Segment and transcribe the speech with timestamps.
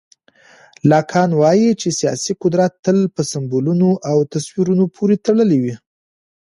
[0.91, 5.75] لاکان وایي چې سیاسي قدرت تل په سمبولونو او تصویرونو پورې تړلی وي.